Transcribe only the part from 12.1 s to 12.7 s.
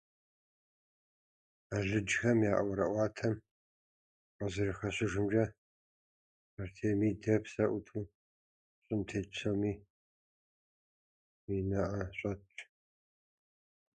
щӀэтт.